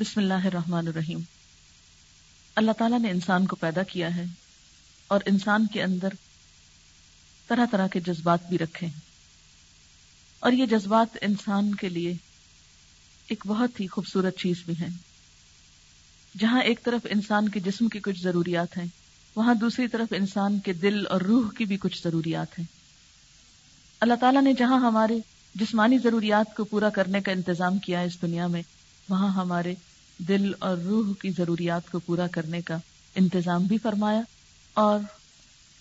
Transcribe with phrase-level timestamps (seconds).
[0.00, 1.20] بسم اللہ الرحمن الرحیم۔
[2.54, 4.24] اللہ تعالیٰ نے انسان کو پیدا کیا ہے
[5.08, 6.08] اور انسان کے اندر
[7.48, 9.00] طرح طرح کے جذبات بھی رکھے ہیں۔
[10.40, 12.14] اور یہ جذبات انسان کے لیے
[13.28, 14.88] ایک بہت ہی خوبصورت چیز بھی ہے
[16.38, 18.86] جہاں ایک طرف انسان کے جسم کی کچھ ضروریات ہیں،
[19.36, 22.66] وہاں دوسری طرف انسان کے دل اور روح کی بھی کچھ ضروریات ہیں۔
[24.00, 25.18] اللہ تعالیٰ نے جہاں ہمارے
[25.54, 28.62] جسمانی ضروریات کو پورا کرنے کا انتظام کیا اس دنیا میں،
[29.08, 29.74] وہاں ہمارے
[30.18, 32.76] دل اور روح کی ضروریات کو پورا کرنے کا
[33.14, 34.20] انتظام بھی فرمایا
[34.74, 35.00] اور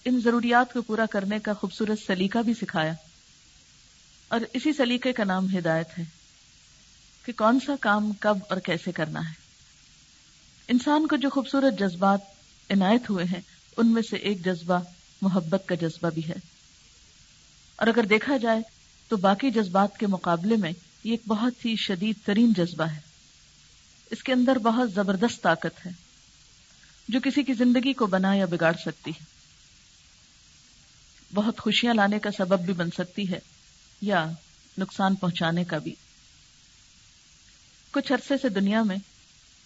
[0.06, 2.94] ان ضروریات کو پورا کرنے کا خوبصورت سلیقہ بھی سکھایا۔
[4.28, 6.04] اور اسی سلیقے کا نام ہدایت ہے
[7.26, 9.34] کہ کون سا کام کب اور کیسے کرنا ہے۔
[10.68, 12.20] انسان کو جو خوبصورت جذبات
[12.70, 13.42] عنایت ہوئے ہیں،
[13.78, 14.80] ان میں سے ایک جذبہ
[15.22, 16.36] محبت کا جذبہ بھی ہے۔
[17.76, 18.60] اور اگر دیکھا جائے
[19.08, 20.72] تو باقی جذبات کے مقابلے میں
[21.04, 23.08] یہ ایک بہت ہی شدید ترین جذبہ ہے۔
[24.12, 25.92] اس کے اندر بہت زبردست طاقت ہے،
[27.08, 29.24] جو کسی کی زندگی کو بنا یا بگاڑ سکتی ہے۔
[31.34, 33.40] بہت خوشیاں لانے کا سبب بھی بن سکتی ہے
[34.02, 34.32] یا
[34.78, 35.96] نقصان پہنچانے کا بھی۔
[37.92, 38.98] کچھ عرصے سے دنیا میں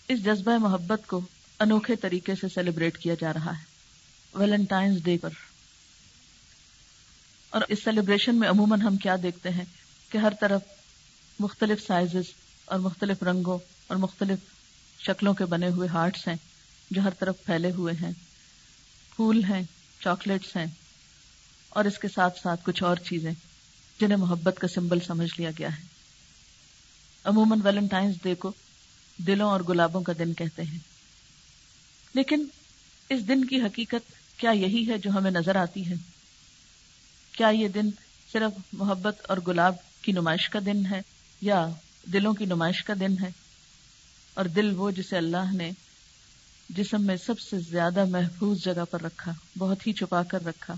[0.07, 1.21] اس جذبہ محبت کو
[1.59, 3.63] انوکھے طریقے سے سیلیبریٹ کیا جا رہا ہے
[4.33, 5.29] ویلنٹائنس ڈے پر۔
[7.49, 9.65] اور اس سیلیبریشن میں عموماً ہم کیا دیکھتے ہیں
[10.09, 10.61] کہ ہر طرف
[11.39, 12.23] مختلف سائزز
[12.65, 13.59] اور مختلف رنگوں
[13.91, 14.39] اور مختلف
[15.05, 16.35] شکلوں کے بنے ہوئے ہارٹس ہیں
[16.91, 18.11] جو ہر طرف پھیلے ہوئے ہیں۔
[19.15, 19.61] پھول ہیں،
[20.03, 20.65] چاکلیٹس ہیں
[21.69, 23.31] اور اس کے ساتھ ساتھ کچھ اور چیزیں
[23.99, 25.83] جنہیں محبت کا سمبل سمجھ لیا گیا ہے۔
[27.23, 28.51] عموماً ویلنٹائنس ڈے کو
[29.17, 30.79] دلوں اور گلابوں کا دن کہتے ہیں۔
[32.13, 32.47] لیکن
[33.09, 35.93] اس دن کی حقیقت کیا یہی ہے جو ہمیں نظر آتی ہے؟
[37.31, 37.89] کیا یہ دن
[38.31, 41.01] صرف محبت اور گلاب کی نمائش کا دن ہے
[41.41, 41.67] یا
[42.13, 43.50] دلوں کی نمائش کا دن ہے؟
[44.33, 45.71] اور دل وہ جسے اللہ نے
[46.69, 50.73] جسم میں سب سے زیادہ محفوظ جگہ پر رکھا، بہت ہی چھپا کر رکھا،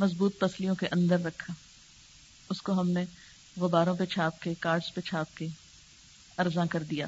[0.00, 1.54] مضبوط پسلیوں کے اندر رکھا۔
[2.50, 3.04] اس کو ہم نے
[3.56, 5.46] غباروں پہ چھاپ کے، کارڈز پہ چھاپ کے
[6.38, 7.06] ارزاں کر دیا۔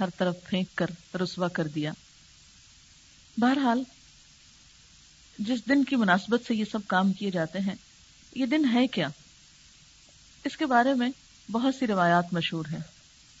[0.00, 1.92] ہر طرف پھینک کر، رسوا کر دیا۔
[3.36, 3.82] بہرحال،
[5.38, 7.74] جس دن کی مناسبت سے یہ سب کام کیے جاتے ہیں،
[8.34, 9.08] یہ دن ہے کیا؟
[10.44, 11.10] اس کے بارے میں
[11.50, 12.93] بہت سی روایات مشہور ہیں۔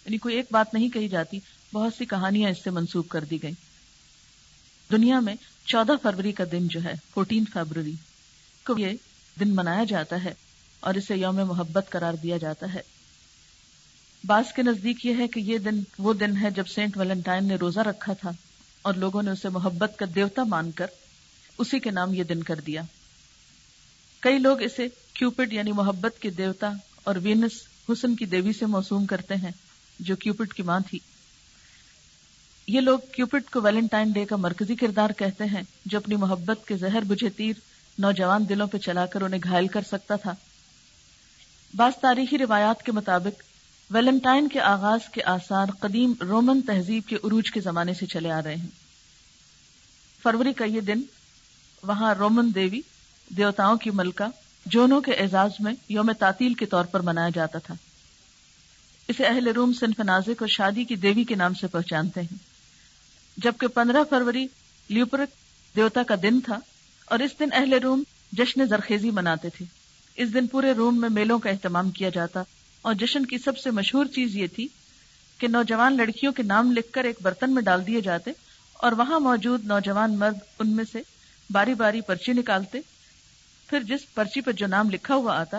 [0.04, 1.38] یعنی کوئی ایک بات نہیں کہی جاتی،
[1.72, 3.52] بہت سی کہانیاں اس سے منسوخ کر دی گئی
[4.92, 5.34] دنیا میں
[5.64, 7.92] چودہ فروری کا دن جو ہے فورٹین فیبرری
[8.66, 8.92] کو یہ
[9.40, 10.34] دن منایا جاتا ہے
[10.80, 12.80] اور اسے یوم محبت قرار دیا جاتا ہے۔
[14.26, 17.54] بعض کے نزدیک یہ ہے کہ یہ دن وہ دن ہے جب سینٹ ویلنٹائن نے
[17.54, 18.30] روزہ رکھا تھا
[18.82, 20.86] اور لوگوں نے اسے محبت کا دیوتا مان کر
[21.58, 22.82] اسی کے نام یہ دن کر دیا۔
[24.20, 26.72] کئی لوگ اسے کیوپڈ یعنی محبت کے دیوتا
[27.04, 27.52] اور وینس
[27.88, 29.50] حسن کی دیوی سے موسوم کرتے ہیں۔
[30.00, 30.98] جو کیوپڈ کی ماں تھی۔
[32.66, 36.76] یہ لوگ کیوپڈ کو ویلنٹائن ڈے کا مرکزی کردار کہتے ہیں، جو اپنی محبت کے
[36.76, 37.52] زہر بجھے تیر
[37.98, 40.34] نوجوان دلوں پہ چلا کر انہیں گھائل کر سکتا تھا۔
[41.76, 43.42] بعض تاریخی روایات کے مطابق،
[43.90, 48.42] ویلنٹائن کے آغاز کے آثار قدیم رومن تہذیب کے عروج کے زمانے سے چلے آ
[48.42, 48.68] رہے ہیں۔
[50.22, 51.02] فروری کا یہ دن،
[51.82, 52.80] وہاں رومن دیوی،
[53.28, 54.24] دیوتاؤں کی ملکہ،
[54.66, 57.74] جونوں کے اعزاز میں یوم تعطیل کے طور پر منایا جاتا تھا۔
[59.08, 62.36] اسے اہل روم سنفنازے کو شادی کی دیوی کے نام سے پہچانتے ہیں۔
[63.36, 64.46] جبکہ پندرہ فروری
[64.88, 65.28] لیوپرک
[65.76, 66.58] دیوتا کا دن تھا
[67.06, 69.64] اور اس دن اہل روم جشن زرخیزی مناتے تھے۔
[70.16, 72.42] اس دن پورے روم میں میلوں کا اہتمام کیا جاتا
[72.82, 74.68] اور جشن کی سب سے مشہور چیز یہ تھی
[75.38, 78.30] کہ نوجوان لڑکیوں کے نام لکھ کر ایک برتن میں ڈال دیے جاتے
[78.72, 81.02] اور وہاں موجود نوجوان مرد ان میں سے
[81.50, 82.80] باری باری پرچی نکالتے۔
[83.66, 85.58] پھر جس پرچی پر جو نام لکھا ہوا آتا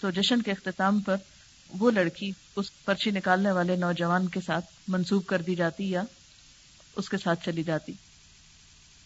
[0.00, 1.16] تو جشن کے اختتام پر
[1.78, 6.02] وہ لڑکی اس پرچی نکالنے والے نوجوان کے ساتھ منسوب کر دی جاتی یا
[6.96, 7.92] اس کے ساتھ چلی جاتی۔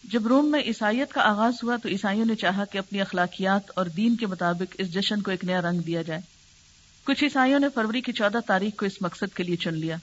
[0.03, 3.85] جب روم میں عیسائیت کا آغاز ہوا تو عیسائیوں نے چاہا کہ اپنی اخلاقیات اور
[3.85, 6.21] دین کے مطابق اس جشن کو ایک نیا رنگ دیا جائے۔
[7.03, 9.95] کچھ عیسائیوں نے فروری کی چودہ تاریخ کو اس مقصد کے لیے چن لیا۔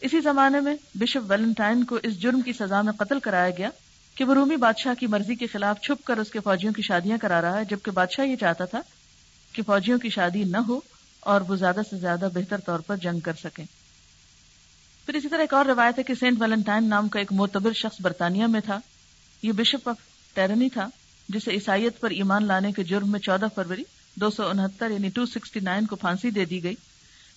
[0.00, 3.68] اسی زمانے میں بشپ ویلنٹائن کو اس جرم کی سزا میں قتل کرایا گیا
[4.14, 7.18] کہ وہ رومی بادشاہ کی مرضی کے خلاف چھپ کر اس کے فوجیوں کی شادیاں
[7.18, 8.80] کرا رہا ہے، جبکہ بادشاہ یہ چاہتا تھا
[9.52, 10.80] کہ فوجیوں کی شادی نہ ہو
[11.26, 13.64] اور وہ زیادہ سے زیادہ بہتر طور پر جنگ کر سکیں۔
[15.06, 18.00] پھر اسی طرح ایک اور روایت ہے کہ سینٹ ویلنٹائن نام کا ایک معتبر شخص
[18.00, 18.78] برطانیہ میں تھا۔
[19.42, 19.96] یہ بشپ آف
[20.34, 20.88] ٹیرنی تھا،
[21.28, 23.82] جسے عیسائیت پر ایمان لانے کے جرم میں چودہ فروری
[24.14, 26.74] دو سو انہتر یعنی ٹو سکسٹی نائن کو پھانسی دے دی گئی۔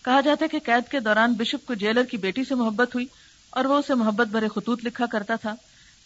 [0.01, 3.06] کہا جاتا ہے کہ قید کے دوران بشپ کو جیلر کی بیٹی سے محبت ہوئی
[3.50, 5.56] اور وہ اسے محبت برے خطوط لکھا کرتا تھا۔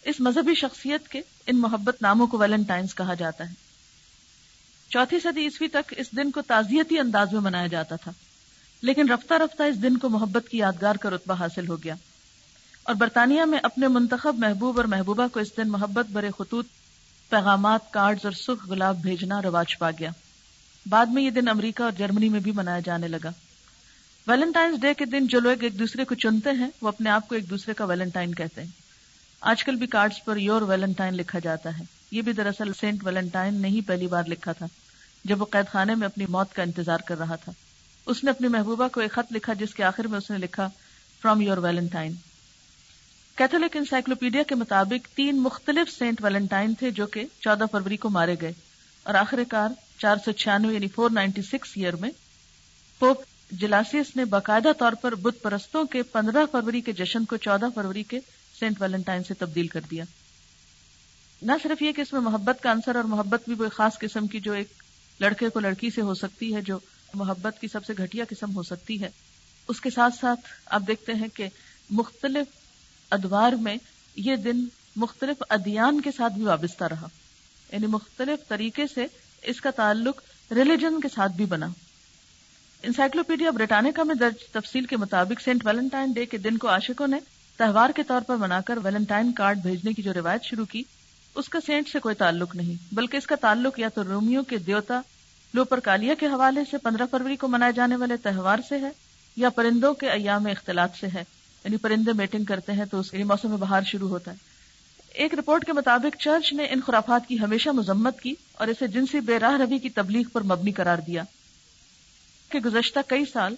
[0.04, 3.63] اس مذہبی شخصیت کے ان محبت ناموں کو ویلنٹائنس کہا جاتا ہے۔
[4.94, 8.12] چوتھی صدی عیسوی تک اس دن کو تعزیتی انداز میں منایا جاتا تھا،
[8.82, 11.94] لیکن رفتہ رفتہ اس دن کو محبت کی یادگار کا رتبہ حاصل ہو گیا۔
[12.82, 16.66] اور برطانیہ میں اپنے منتخب محبوب اور محبوبہ کو اس دن محبت برے خطوط،
[17.28, 20.10] پیغامات، کارڈز اور سکھ گلاب بھیجنا رواج پا گیا۔
[20.86, 23.30] بعد میں یہ دن امریکہ اور جرمنی میں بھی منایا جانے لگا۔
[24.26, 27.34] ویلنٹائنس ڈے کے دن جو لوگ ایک دوسرے کو چنتے ہیں، وہ اپنے آپ کو
[27.34, 28.70] ایک دوسرے کا ویلنٹائن کہتے ہیں۔
[29.40, 33.54] آج کل بھی کارڈز پر یور ویلنٹائن لکھا جاتا ہے۔ یہ بھی دراصل سینٹ ویلنٹائن
[33.54, 34.66] نے ہی پہلی بار لکھا تھا۔
[35.24, 37.52] جب وہ قید خانے میں اپنی موت کا انتظار کر رہا تھا۔
[38.06, 40.68] اس نے اپنی محبوبہ کو ایک خط لکھا جس کے آخر میں اس نے لکھا
[41.22, 42.12] from your Valentine
[43.34, 48.36] Catholic encyclopedia کے مطابق تین مختلف سینٹ ویلنٹائن تھے جو کہ چودہ فروری کو مارے
[48.40, 48.52] گئے۔
[49.02, 49.68] اور آخر کار
[49.98, 52.10] چار سو چھیانوے یعنی فور نائنٹی سکس ایئر میں
[52.98, 57.66] پوپ جلاسیس نے باقاعدہ طور پر بت پرستوں کے پندرہ فروری کے جشن کو چودہ
[57.74, 58.20] فروری کے
[58.60, 60.04] سینٹ ویلنٹائن سے تبدیل کر دیا۔
[61.42, 64.26] نہ صرف یہ کہ اس میں محبت کا عنصر اور محبت بھی وہ خاص قسم
[64.26, 64.83] کی جو ایک
[65.20, 66.78] لڑکے کو لڑکی سے ہو سکتی ہے جو
[67.14, 69.10] محبت کی سب سے گھٹیا قسم ہو سکتی ہے۔
[69.68, 71.48] اس کے ساتھ ساتھ آپ دیکھتے ہیں کہ
[71.90, 72.46] مختلف
[73.10, 73.76] ادوار میں
[74.16, 74.64] یہ دن
[74.96, 77.06] مختلف ادیان کے ساتھ بھی وابستہ رہا۔
[77.72, 79.06] یعنی مختلف طریقے سے
[79.42, 81.66] اس کا تعلق ریلیجن کے ساتھ بھی بنا۔
[82.82, 87.16] انسائکلوپیڈیا برٹانیکا میں درج تفصیل کے مطابق سینٹ ویلنٹائن ڈے کے دن کو عاشقوں نے
[87.56, 90.82] تہوار کے طور پر منا کر ویلنٹائن کارڈ بھیجنے کی جو روایت شروع کی
[91.34, 94.58] اس کا سینٹ سے کوئی تعلق نہیں، بلکہ اس کا تعلق یا تو رومیو کے
[94.58, 95.00] دیوتا
[95.54, 98.90] لوپر کالیا کے حوالے سے پندرہ فروری کو منائے جانے والے تہوار سے ہے،
[99.36, 101.24] یا پرندوں کے ایام اختلاط سے ہے۔
[101.64, 104.36] یعنی پرندے میٹنگ کرتے ہیں تو اس کے موسم بہار شروع ہوتا ہے۔
[105.14, 109.20] ایک رپورٹ کے مطابق چرچ نے ان خرافات کی ہمیشہ مذمت کی اور اسے جنسی
[109.20, 111.22] بے راہ روی کی تبلیغ پر مبنی قرار دیا۔
[112.48, 113.54] کہ گزشتہ کئی سال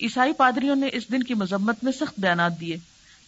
[0.00, 2.76] عیسائی پادریوں نے اس دن کی مذمت میں سخت بیانات دیے۔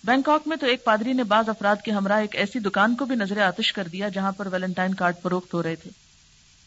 [0.04, 3.14] بینکاک میں تو ایک پادری نے بعض افراد کے ہمراہ ایک ایسی دکان کو بھی
[3.14, 5.90] نظر آتش کر دیا جہاں پر ویلنٹائن کارڈ فروخت ہو رہے تھے۔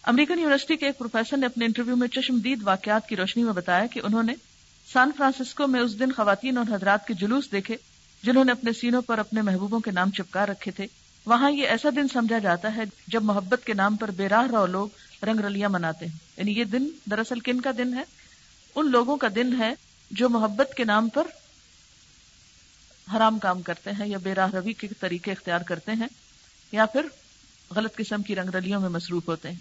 [0.04, 3.86] امریکن یونیورسٹی کے ایک پروفیسر نے اپنے انٹرویو میں چشمدید واقعات کی روشنی میں بتایا
[3.86, 4.34] کہ انہوں نے
[4.94, 7.76] سان فرانسسکو میں اس دن خواتین اور حضرات کے جلوس دیکھے
[8.24, 10.86] جنہوں نے اپنے سینوں پر اپنے محبوبوں کے نام چپکا رکھے تھے۔
[11.26, 14.66] وہاں یہ ایسا دن سمجھا جاتا ہے جب محبت کے نام پر بے راہ رو
[14.66, 14.88] لوگ
[15.24, 18.04] رنگ رلیاں مناتے ہیں۔ یعنی یہ دن دراصل کن کا دن ہے؟
[18.76, 19.74] ان لوگوں کا دن ہے
[20.12, 21.24] جو محبت کے نام پر
[23.16, 26.08] حرام کام کرتے ہیں یا بے راہ روی کے طریقے اختیار کرتے ہیں
[26.72, 27.06] یا پھر
[27.76, 29.60] غلط قسم کی رنگ رلیوں میں مصروف ہوتے ہیں۔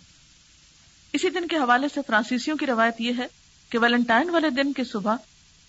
[1.12, 3.27] اسی دن کے حوالے سے فرانسیسیوں کی روایت یہ ہے
[3.69, 5.17] کہ ویلنٹائن والے دن کی صبح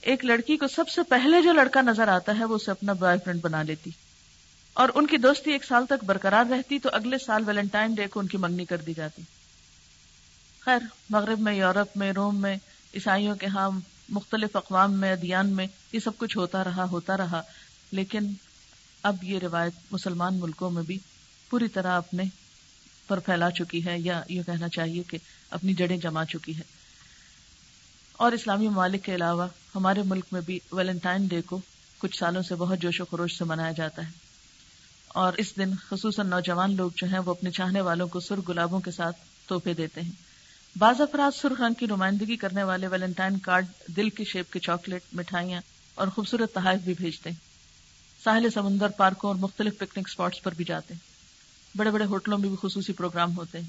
[0.02, 3.18] ایک لڑکی کو سب سے پہلے جو لڑکا نظر آتا ہے وہ اسے اپنا بوائے
[3.26, 3.90] فرینڈ بنا لیتی۔
[4.74, 8.20] اور ان کی دوستی ایک سال تک برقرار رہتی تو اگلے سال ویلنٹائن ڈے کو
[8.20, 9.22] ان کی منگنی کر دی جاتی۔
[10.60, 10.80] خیر،
[11.10, 12.56] مغرب میں، یورپ میں، روم میں،
[12.96, 13.70] عیسائیوں کے ہاں
[14.10, 17.42] مختلف اقوام میں ادیان میں یہ سب کچھ ہوتا رہا ہوتا رہا۔
[17.92, 18.34] لیکن
[19.04, 20.98] اب یہ روایت مسلمان ملکوں میں بھی
[21.50, 22.24] پوری طرح اپنے
[23.08, 25.18] پر پھیلا چکی ہے یا یہ کہنا چاہیے کہ
[25.50, 26.62] اپنی جڑیں جما چکی ہے
[28.14, 31.62] اور اسلامی ممالک کے علاوہ ہمارے ملک میں بھی ویلنٹائن ڈے کو
[31.98, 34.12] کچھ سالوں سے بہت جوش و خروش سے منایا جاتا ہے۔
[35.08, 38.80] اور اس دن خصوصاً نوجوان لوگ جو ہیں، وہ اپنے چاہنے والوں کو سرخ گلابوں
[38.80, 39.16] کے ساتھ
[39.50, 40.33] تحفے دیتے ہیں۔
[40.78, 45.02] بعض افراد سرخ رنگ کی نمائندگی کرنے والے ویلنٹائن کارڈ دل کی شیپ کے چاکلیٹ،
[45.14, 45.62] مٹھائیاں
[45.96, 47.38] اور خوبصورت تحائف بھی بھیجتے ہیں۔
[48.24, 51.14] ساحل سمندر پارکوں اور مختلف پکنک اسپاٹس پر بھی جاتے ہیں۔
[51.78, 53.68] بڑے بڑے ہوٹلوں میں بھی خصوصی پروگرام ہوتے ہیں۔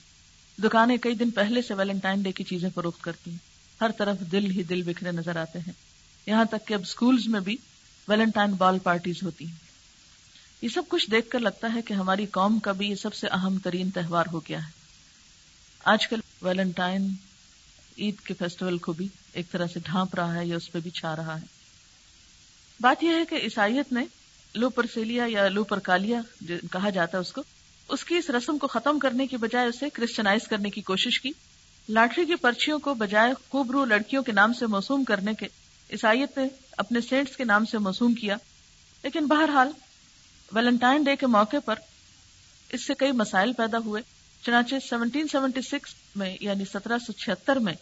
[0.61, 3.39] دکانیں کئی دن پہلے سے ویلنٹائن ڈے کی چیزیں فروخت کرتی ہیں۔
[3.81, 5.73] ہر طرف دل ہی دل بکھرے نظر آتے ہیں۔
[6.27, 7.57] یہاں تک کہ اب اسکولز میں بھی
[8.09, 9.55] ویلنٹائن بال پارٹیز ہوتی ہیں۔
[10.62, 13.26] یہ سب کچھ دیکھ کر لگتا ہے کہ ہماری قوم کا بھی یہ سب سے
[13.28, 14.84] اہم ترین تہوار ہو گیا ہے۔
[15.85, 17.09] آج کل ویلنٹائن
[17.99, 20.91] عید کے فیسٹیول کو بھی ایک طرح سے ڈھانپ رہا ہے یا اس پہ بھی
[20.91, 21.47] چھا رہا ہے۔
[22.81, 24.05] بات یہ ہے کہ عیسائیت نے
[24.55, 26.21] لو پرسیلیا یا لو پرکالیا
[26.73, 27.43] کہا جاتا ہے اس کو،
[27.88, 31.31] اس کی اس رسم کو ختم کرنے کی بجائے اسے کرسچنائز کرنے کی کوشش کی۔
[31.88, 35.47] لاٹری کی پرچیوں کو بجائے خوبرو لڑکیوں کے نام سے موسوم کرنے کے
[35.91, 38.37] عیسائیت نے اپنے سینٹس کے نام سے موسوم کیا۔
[39.03, 39.69] لیکن بہرحال
[40.53, 41.75] ویلنٹائن ڈے کے موقع پر
[42.69, 44.03] اس سے کئی مسائل پیدا ہوئے۔
[44.47, 47.75] چنانچہ سیونٹین سیونٹی سکس میں یعنی سترہ سو چھہتر میں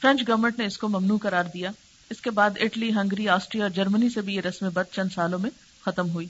[0.00, 1.70] فرینچ گورنمنٹ نے اس کو ممنوع قرار دیا۔
[2.10, 5.38] اس کے بعد اٹلی، ہنگری، آسٹریا اور جرمنی سے بھی یہ رسم بد چند سالوں
[5.38, 5.50] میں
[5.84, 6.26] ختم ہوئی۔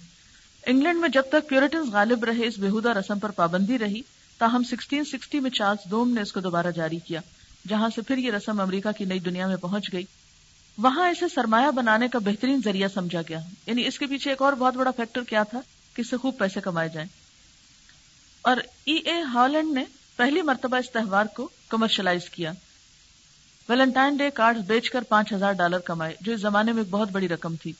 [0.66, 4.00] انگلینڈ میں جب تک پیورٹنز غالب رہے، اس بےحدہ رسم پر پابندی رہی،
[4.38, 7.20] تاہم سکسٹین سکسٹی میں چارلس دوم نے اس کو دوبارہ جاری کیا،
[7.68, 10.04] جہاں سے پھر یہ رسم امریکہ کی نئی دنیا میں پہنچ گئی۔
[10.78, 14.52] وہاں اسے سرمایہ بنانے کا بہترین ذریعہ سمجھا گیا۔ یعنی اس کے پیچھے ایک اور
[14.52, 15.60] بہت بڑا فیکٹر کیا تھا،
[15.94, 17.23] کہ اس سے خوب پیسے کمائے جائیں۔
[18.44, 19.84] اور ای اے ہالینڈ نے
[20.16, 22.52] پہلی مرتبہ اس تہوار کو کمرشلائز کیا۔
[23.68, 27.10] ویلنٹائن ڈے کارڈ بیچ کر پانچ ہزار ڈالر کمائے، جو اس زمانے میں ایک بہت
[27.10, 27.72] بڑی رقم تھی۔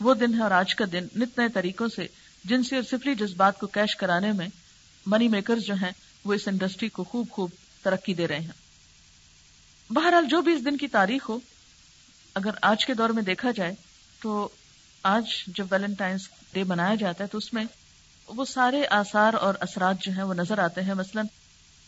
[0.00, 2.06] وہ دن ہے اور آج کا دن نت نئے طریقوں سے
[2.44, 4.48] جنسی اور سفری جذبات کو کیش کرانے میں
[5.06, 5.90] منی میکر جو ہیں
[6.24, 7.50] وہ اس انڈسٹری کو خوب خوب
[7.82, 11.38] ترقی دے رہے ہیں۔ بہرحال جو بھی اس دن کی تاریخ ہو،
[12.34, 13.74] اگر آج کے دور میں دیکھا جائے
[14.20, 14.48] تو
[15.02, 17.64] آج جب ویلنٹائنس ڈے منایا جاتا ہے تو اس میں
[18.28, 21.22] وہ سارے آثار اور اثرات جو ہیں وہ نظر آتے ہیں۔ مثلا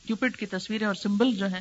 [0.07, 1.61] کیوپڈ کی تصویریں اور سمبل جو ہیں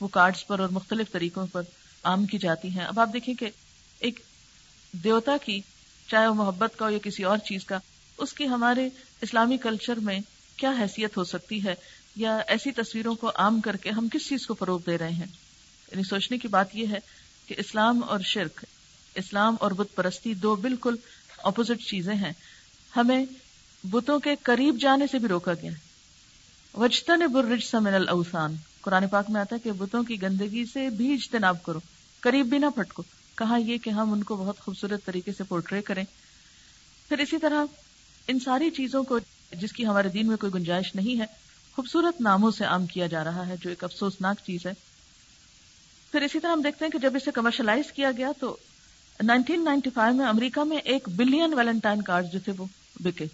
[0.00, 1.62] وہ کارڈز پر اور مختلف طریقوں پر
[2.02, 3.50] عام کی جاتی ہیں۔ اب آپ دیکھیں کہ
[3.98, 4.20] ایک
[4.92, 5.60] دیوتا کی
[6.08, 7.78] چاہے وہ محبت کا ہو یا کسی اور چیز کا،
[8.18, 8.88] اس کی ہمارے
[9.20, 10.20] اسلامی کلچر میں
[10.56, 11.74] کیا حیثیت ہو سکتی ہے؟
[12.16, 15.26] یا ایسی تصویروں کو عام کر کے ہم کس چیز کو فروغ دے رہے ہیں؟
[15.92, 16.98] یعنی سوچنے کی بات یہ ہے
[17.46, 18.64] کہ اسلام اور شرک،
[19.14, 20.96] اسلام اور بت پرستی دو بالکل
[21.38, 22.32] اپوزٹ چیزیں ہیں۔
[22.96, 23.24] ہمیں
[23.90, 25.70] بتوں کے قریب جانے سے بھی روکا گیا۔
[26.74, 31.14] وجتن برج سمن الاوسان قرآن پاک میں آتا ہے کہ بتوں کی گندگی سے بھی
[31.14, 31.78] اجتناب کرو،
[32.20, 33.02] قریب بھی نہ پھٹکو۔
[33.34, 36.04] کہا یہ کہ ہم ان کو بہت خوبصورت طریقے سے پورٹری کریں۔
[37.08, 37.64] پھر اسی طرح
[38.28, 39.18] ان ساری چیزوں کو
[39.52, 41.26] جس کی ہمارے دین میں کوئی گنجائش نہیں ہے،
[41.76, 44.72] خوبصورت ناموں سے عام کیا جا رہا ہے، جو ایک افسوسناک چیز ہے۔
[46.12, 48.56] پھر اسی طرح ہم دیکھتے ہیں کہ جب اسے کمرشلائز کیا گیا تو
[49.18, 52.64] 1995 میں امریکہ میں ایک بلین ویلنٹائن کارڈ جو تھے وہ
[53.00, 53.26] بکے۔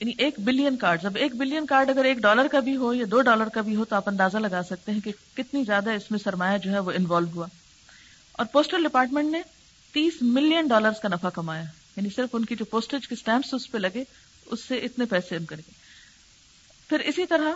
[0.00, 3.04] یعنی ایک بلین کارڈ اب ایک بلین کارڈ اگر ایک ڈالر کا بھی ہو یا
[3.10, 6.10] دو ڈالر کا بھی ہو تو آپ اندازہ لگا سکتے ہیں کہ کتنی زیادہ اس
[6.10, 7.46] میں سرمایہ جو ہے وہ انوالو ہوا۔
[8.32, 9.42] اور پوسٹل ڈپارٹمنٹ نے
[9.92, 11.64] تیس ملین ڈالر کا نفع کمایا۔
[11.96, 14.04] یعنی صرف ان کی جو پوسٹج کے اسٹمپس اس پہ لگے،
[14.46, 15.72] اس سے اتنے پیسے ان کر گئے۔
[16.88, 17.52] پھر اسی طرح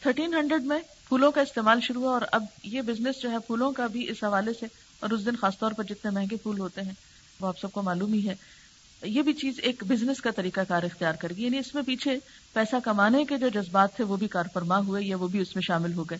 [0.00, 0.78] تھرٹین ہنڈریڈ میں
[1.08, 4.24] پھولوں کا استعمال شروع ہوا اور اب یہ بزنس جو ہے پھولوں کا بھی اس
[4.24, 4.66] حوالے سے
[5.00, 6.92] اور اس دن خاص طور پر جتنے مہنگے پھول ہوتے ہیں،
[7.40, 8.34] وہ آپ سب کو معلوم ہی ہے۔
[9.02, 12.18] یہ بھی چیز ایک بزنس کا طریقہ کار اختیار کر گئی یعنی اس میں پیچھے
[12.52, 15.54] پیسہ کمانے کے جو جذبات تھے وہ بھی کار فرما ہوئے یا وہ بھی اس
[15.56, 16.18] میں شامل ہو گئے۔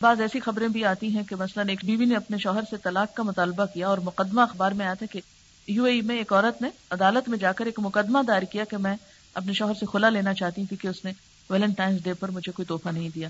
[0.00, 3.14] بعض ایسی خبریں بھی آتی ہیں کہ مثلاً ایک بیوی نے اپنے شوہر سے طلاق
[3.14, 5.20] کا مطالبہ کیا اور مقدمہ اخبار میں آتا کہ
[5.66, 8.76] یو اے میں ایک عورت نے عدالت میں جا کر ایک مقدمہ دائر کیا کہ
[8.76, 8.96] میں
[9.34, 11.12] اپنے شوہر سے کھلا لینا چاہتی ہوں کیونکہ اس نے
[11.50, 13.28] ویلنٹائنس ڈے پر مجھے کوئی تحفہ نہیں دیا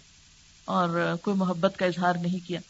[0.64, 2.60] اور کوئی محبت کا اظہار نہیں کیا۔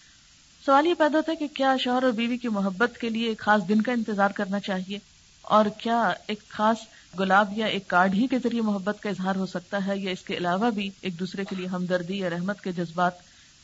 [0.67, 3.39] سوال یہ پیدا ہوتا ہے کہ کیا شوہر اور بیوی کی محبت کے لیے ایک
[3.39, 4.99] خاص دن کا انتظار کرنا چاہیے؟
[5.43, 6.77] اور کیا ایک خاص
[7.19, 10.23] گلاب یا ایک کارڈ ہی کے ذریعے محبت کا اظہار ہو سکتا ہے یا اس
[10.23, 13.13] کے علاوہ بھی ایک دوسرے کے لیے ہمدردی یا رحمت کے جذبات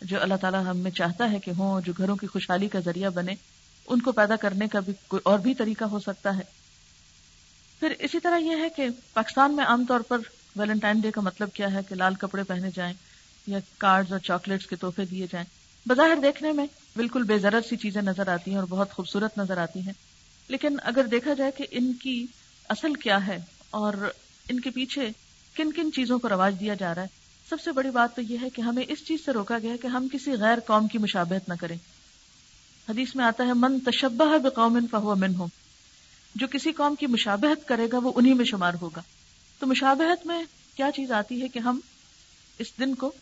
[0.03, 3.11] جو اللہ تعالیٰ ہم میں چاہتا ہے کہ ہوں، جو گھروں کی خوشحالی کا ذریعہ
[3.11, 3.35] بنے،
[3.87, 6.43] ان کو پیدا کرنے کا بھی کوئی اور بھی طریقہ ہو سکتا ہے۔
[7.81, 10.19] پھر اسی طرح یہ ہے کہ پاکستان میں عام طور پر
[10.57, 12.95] ویلنٹائن ڈے کا مطلب کیا ہے کہ لال کپڑے پہنے جائیں
[13.47, 15.47] یا کارڈ اور چاکلیٹس کے تحفے دیے جائیں۔
[15.89, 16.67] بظاہر دیکھنے میں
[16.97, 19.93] بالکل بے ضرر سی چیزیں نظر آتی ہیں اور بہت خوبصورت نظر آتی ہیں۔
[20.49, 22.27] لیکن اگر دیکھا جائے کہ ان کی
[22.69, 23.39] اصل کیا ہے
[23.71, 24.13] اور
[24.49, 25.09] ان کے پیچھے
[25.55, 27.07] کن کن چیزوں کو رواج دیا جا رہا ہے،
[27.49, 29.87] سب سے بڑی بات تو یہ ہے کہ ہمیں اس چیز سے روکا گیا کہ
[29.87, 31.77] ہم کسی غیر قوم کی مشابہت نہ کریں۔
[32.89, 35.47] حدیث میں آتا ہے، من تشبہ بقوم فہو من ہو
[36.35, 39.03] جو کسی قوم کی مشابہت کرے گا، وہ انہی میں شمار ہوگا۔
[39.59, 40.43] تو مشابہت میں
[40.75, 41.81] کیا چیز آتی ہے کہ ہم
[42.59, 43.13] اس دن کو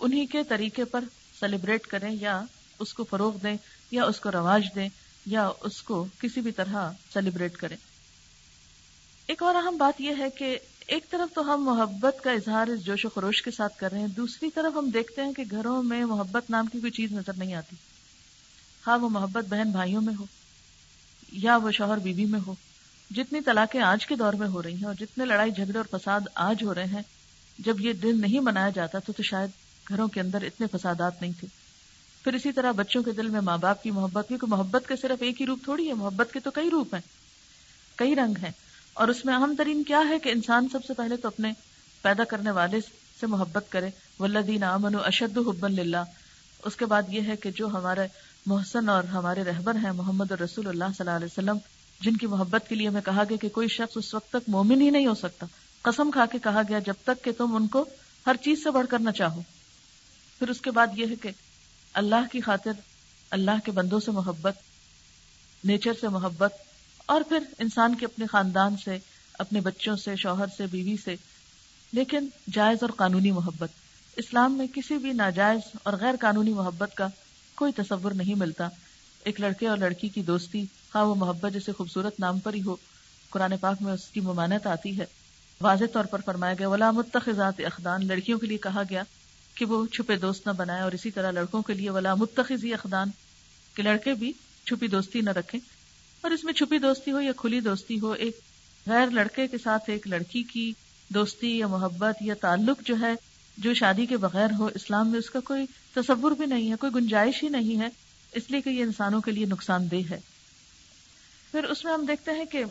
[0.00, 1.04] انہی کے طریقے پر
[1.40, 2.44] سیلیبریٹ کریں یا
[2.78, 3.56] اس کو فروغ دیں
[3.90, 4.88] یا اس کو رواج دیں؟
[5.26, 7.76] یا اس کو کسی بھی طرح سیلیبریٹ کریں۔
[9.26, 12.84] ایک اور اہم بات یہ ہے کہ ایک طرف تو ہم محبت کا اظہار اس
[12.84, 15.82] جوش و خروش کے ساتھ کر رہے ہیں دوسری طرف ہم دیکھتے ہیں کہ گھروں
[15.82, 17.76] میں محبت نام کی کوئی چیز نظر نہیں آتی۔
[18.86, 20.24] ہاں وہ محبت بہن بھائیوں میں ہو
[21.32, 22.54] یا وہ شوہر بیوی میں ہو۔
[23.10, 26.20] جتنی طلاقیں آج کے دور میں ہو رہی ہیں اور جتنے لڑائی جھگڑے اور فساد
[26.34, 27.02] آج ہو رہے ہیں
[27.58, 29.50] جب یہ دن نہیں منایا جاتا تو, تو شاید
[29.88, 31.61] گھروں کے اندر اتنے فسادات نہیں تھے۔
[32.24, 35.22] پھر اسی طرح بچوں کے دل میں ماں باپ کی محبت، کیونکہ محبت کے صرف
[35.22, 37.00] ایک ہی روپ تھوڑی ہے، محبت کے تو کئی روپ ہیں،
[37.96, 38.50] کئی رنگ ہیں۔
[38.94, 41.52] اور اس میں اہم ترین کیا ہے کہ انسان سب سے پہلے تو اپنے
[42.02, 42.80] پیدا کرنے والے
[43.20, 45.96] سے محبت کرے۔ ولدین امن اشد حبن للہ
[46.64, 48.06] اس کے بعد یہ ہے کہ جو ہمارے
[48.46, 51.56] محسن اور ہمارے رہبر ہیں، محمد رسول اللہ صلی اللہ علیہ وسلم،
[52.00, 54.80] جن کی محبت کے لیے ہمیں کہا گیا کہ کوئی شخص اس وقت تک مومن
[54.80, 55.46] ہی نہیں ہو سکتا۔
[55.82, 57.84] قسم کھا کے کہا گیا، جب تک کہ تم ان کو
[58.26, 59.42] ہر چیز سے بڑھ کر نہ چاہو۔
[60.38, 61.30] پھر اس کے بعد یہ ہے کہ
[61.94, 62.72] اللہ کی خاطر،
[63.30, 64.54] اللہ کے بندوں سے محبت،
[65.64, 66.52] نیچر سے محبت،
[67.06, 68.98] اور پھر انسان کے اپنے خاندان سے،
[69.38, 71.14] اپنے بچوں سے، شوہر سے، بیوی سے،
[71.92, 73.70] لیکن جائز اور قانونی محبت۔
[74.16, 77.06] اسلام میں کسی بھی ناجائز اور غیر قانونی محبت کا
[77.54, 78.68] کوئی تصور نہیں ملتا۔
[79.24, 82.76] ایک لڑکے اور لڑکی کی دوستی، خواہ وہ محبت جیسے خوبصورت نام پر ہی ہو،
[83.30, 85.04] قرآن پاک میں اس کی ممانت آتی ہے۔
[85.60, 89.02] واضح طور پر فرمایا گیا، ولا متخذات اخدان۔ لڑکیوں کے لیے کہا گیا
[89.54, 93.10] کہ وہ چھپے دوست نہ بنائے اور اسی طرح لڑکوں کے لیے ولا متخذی اخدان
[93.74, 94.32] کہ لڑکے بھی
[94.66, 95.60] چھپی دوستی نہ رکھیں
[96.20, 98.40] اور اس میں چھپی دوستی ہو یا کھلی دوستی ہو، ایک
[98.86, 100.72] غیر لڑکے کے ساتھ ایک لڑکی کی
[101.08, 103.14] دوستی یا محبت یا تعلق جو ہے،
[103.58, 106.92] جو شادی کے بغیر ہو، اسلام میں اس کا کوئی تصور بھی نہیں ہے، کوئی
[106.94, 107.88] گنجائش ہی نہیں ہے،
[108.32, 110.20] اس لیے کہ یہ انسانوں کے لیے نقصان دہ ہے۔
[111.50, 112.64] پھر اس میں ہم دیکھتے ہیں کہ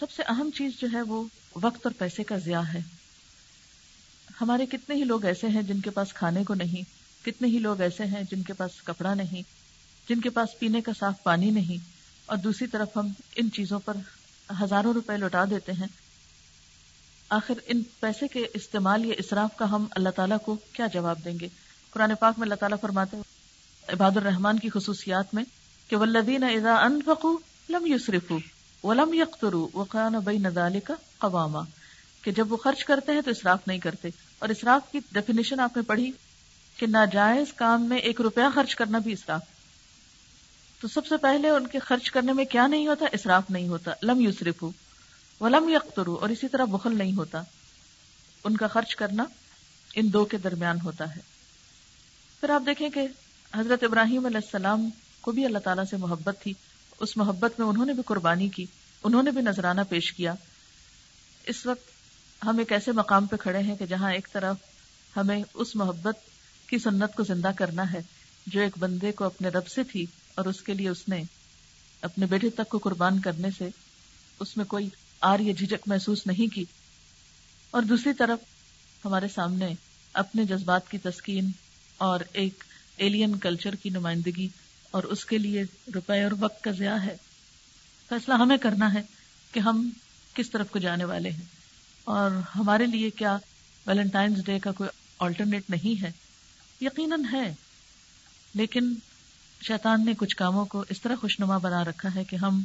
[0.00, 1.24] سب سے اہم چیز جو ہے وہ
[1.54, 3.01] وقت اور پیسے کا ضیاع ہے۔
[4.40, 6.82] ہمارے کتنے ہی لوگ ایسے ہیں جن کے پاس کھانے کو نہیں،
[7.24, 9.42] کتنے ہی لوگ ایسے ہیں جن کے پاس کپڑا نہیں،
[10.08, 11.84] جن کے پاس پینے کا صاف پانی نہیں،
[12.26, 13.96] اور دوسری طرف ہم ان چیزوں پر
[14.62, 15.86] ہزاروں روپے لوٹا دیتے ہیں۔
[17.28, 21.38] آخر ان پیسے کے استعمال یا اصراف کا ہم اللہ تعالیٰ کو کیا جواب دیں
[21.40, 21.48] گے؟
[21.90, 25.44] قرآن پاک میں اللہ تعالیٰ فرماتے ہیں، عباد الرحمان کی خصوصیات میں
[25.88, 27.36] کہ ولدین اذا انفقوا
[27.68, 28.38] لم یسرفوا
[28.84, 31.62] ولم یقتروا وقان بین ذلک قواما۔
[32.22, 35.76] کہ جب وہ خرچ کرتے ہیں تو اسراف نہیں کرتے۔ اور اسراف کی ڈیفینیشن آپ
[35.76, 36.12] نے پڑھی
[36.76, 39.40] کہ ناجائز کام میں ایک روپیہ خرچ کرنا بھی اسراف۔
[40.80, 43.90] تو سب سے پہلے ان کے خرچ کرنے میں کیا نہیں ہوتا؟ اسراف نہیں ہوتا۔
[44.02, 44.64] لم یوسرف
[45.40, 47.42] ولم یقترو۔ اور اسی طرح بخل نہیں ہوتا۔
[48.44, 49.24] ان کا خرچ کرنا
[49.94, 51.20] ان دو کے درمیان ہوتا ہے۔
[52.40, 53.06] پھر آپ دیکھیں کہ
[53.56, 54.88] حضرت ابراہیم علیہ السلام
[55.20, 56.52] کو بھی اللہ تعالیٰ سے محبت تھی۔
[57.00, 58.66] اس محبت میں انہوں نے بھی قربانی کی۔
[59.04, 60.34] انہوں نے بھی نذرانہ پیش کیا۔
[61.46, 61.91] اس وقت
[62.46, 64.56] ہم ایک ایسے مقام پہ کھڑے ہیں کہ جہاں ایک طرف
[65.16, 66.14] ہمیں اس محبت
[66.68, 68.00] کی سنت کو زندہ کرنا ہے
[68.46, 71.22] جو ایک بندے کو اپنے رب سے تھی اور اس کے لیے اس نے
[72.02, 73.68] اپنے بیٹے تک کو قربان کرنے سے
[74.40, 74.88] اس میں کوئی
[75.20, 76.64] آر یا جھجک محسوس نہیں کی۔
[77.70, 78.38] اور دوسری طرف
[79.04, 79.74] ہمارے سامنے
[80.12, 81.50] اپنے جذبات کی تسکین
[81.98, 82.64] اور ایک
[82.96, 84.48] ایلین کلچر کی نمائندگی
[84.90, 87.16] اور اس کے لیے روپے اور وقت کا ضیاع ہے۔
[88.08, 89.02] فیصلہ ہمیں کرنا ہے
[89.52, 89.90] کہ ہم
[90.34, 91.61] کس طرف کو جانے والے ہیں۔
[92.06, 93.36] اور ہمارے لیے کیا
[93.86, 96.10] ویلنٹائنس ڈے کا کوئی آلٹرنیٹ نہیں ہے؟
[96.80, 97.54] یقیناً ہے،
[98.54, 98.92] لیکن
[99.60, 102.60] شیطان نے کچھ کاموں کو اس طرح خوشنما بنا رکھا ہے کہ ہم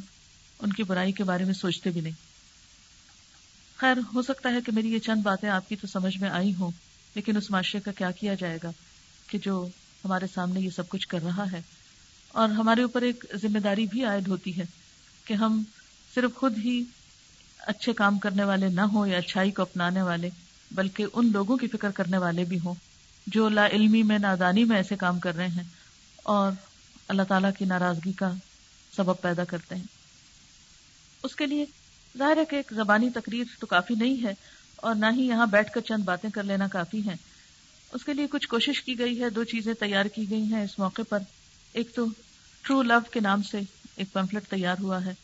[0.60, 2.26] ان کی برائی کے بارے میں سوچتے بھی نہیں۔
[3.78, 6.54] خیر، ہو سکتا ہے کہ میری یہ چند باتیں آپ کی تو سمجھ میں آئی
[6.54, 6.70] ہوں،
[7.14, 8.70] لیکن اس معاشرے کا کیا کیا جائے گا
[9.26, 9.66] کہ جو
[10.04, 11.60] ہمارے سامنے یہ سب کچھ کر رہا ہے؟
[12.28, 14.64] اور ہمارے اوپر ایک ذمہ داری بھی عائد ہوتی ہے
[15.24, 15.62] کہ ہم
[16.14, 16.82] صرف خود ہی
[17.68, 20.30] اچھے کام کرنے والے نہ ہوں یا اچھائی کو اپنانے والے،
[20.70, 22.74] بلکہ ان لوگوں کی فکر کرنے والے بھی ہوں
[23.26, 25.62] جو لا علمی میں، نادانی میں ایسے کام کر رہے ہیں
[26.22, 26.52] اور
[27.08, 28.30] اللہ تعالیٰ کی ناراضگی کا
[28.96, 29.84] سبب پیدا کرتے ہیں۔
[31.22, 31.64] اس کے لیے
[32.18, 34.34] ظاہر ہے کہ ایک زبانی تقریر تو کافی نہیں ہے
[34.76, 37.14] اور نہ ہی یہاں بیٹھ کر چند باتیں کر لینا کافی ہے
[37.92, 40.78] اس کے لیے کچھ کوشش کی گئی ہے، دو چیزیں تیار کی گئی ہیں۔ اس
[40.78, 41.18] موقع پر
[41.72, 42.06] ایک تو
[42.62, 43.58] ٹرو لو کے نام سے
[43.96, 45.14] ایک پمفلٹ تیار ہوا ہے۔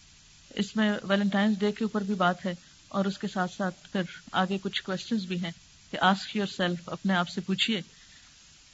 [0.55, 2.55] اس میں ویلنٹائنس ڈے کے اوپر بھی بات ہے
[2.89, 5.51] اور اس کے ساتھ ساتھ پھر آگے کچھ کوشچنس بھی ہیں
[5.91, 7.81] کہ آسک یور سیلف اپنے آپ سے پوچھیے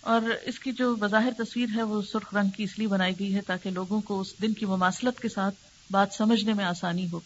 [0.00, 3.34] اور اس کی جو بظاہر تصویر ہے وہ سرخ رنگ کی اس لیے بنائی گئی
[3.34, 5.54] ہے تاکہ لوگوں کو اس دن کی مماثلت کے ساتھ
[5.90, 7.20] بات سمجھنے میں آسانی ہو۔